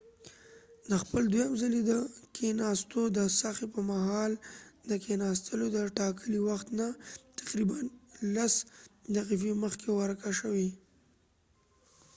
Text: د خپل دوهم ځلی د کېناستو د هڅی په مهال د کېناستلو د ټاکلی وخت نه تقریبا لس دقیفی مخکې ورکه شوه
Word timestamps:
د 0.89 0.91
خپل 1.03 1.23
دوهم 1.33 1.53
ځلی 1.61 1.81
د 1.91 1.93
کېناستو 2.35 3.01
د 3.17 3.19
هڅی 3.55 3.65
په 3.73 3.79
مهال 3.91 4.31
د 4.89 4.91
کېناستلو 5.05 5.65
د 5.71 5.77
ټاکلی 5.99 6.39
وخت 6.47 6.67
نه 6.79 6.87
تقریبا 7.39 7.77
لس 8.35 8.53
دقیفی 9.15 9.51
مخکې 9.63 9.89
ورکه 9.99 10.29
شوه 10.39 10.67